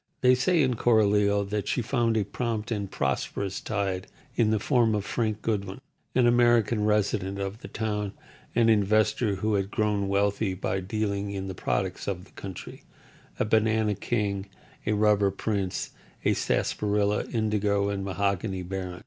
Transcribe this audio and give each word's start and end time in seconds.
They 0.21 0.33
say, 0.33 0.63
in 0.63 0.77
Coralio, 0.77 1.43
that 1.51 1.67
she 1.67 1.83
found 1.83 2.17
a 2.17 2.23
prompt 2.23 2.71
and 2.71 2.89
prosperous 2.89 3.61
tide 3.61 4.07
in 4.35 4.49
the 4.49 4.57
form 4.57 4.95
of 4.95 5.05
Frank 5.05 5.43
Goodwin, 5.43 5.79
an 6.15 6.25
American 6.25 6.85
resident 6.85 7.37
of 7.37 7.59
the 7.59 7.67
town, 7.67 8.13
an 8.55 8.67
investor 8.67 9.35
who 9.35 9.53
had 9.53 9.69
grown 9.69 10.07
wealthy 10.07 10.55
by 10.55 10.79
dealing 10.79 11.29
in 11.29 11.47
the 11.47 11.53
products 11.53 12.07
of 12.07 12.25
the 12.25 12.31
country—a 12.31 13.45
banana 13.45 13.93
king, 13.93 14.47
a 14.87 14.93
rubber 14.93 15.29
prince, 15.29 15.91
a 16.25 16.33
sarsaparilla, 16.33 17.25
indigo, 17.27 17.89
and 17.89 18.03
mahogany 18.03 18.63
baron. 18.63 18.99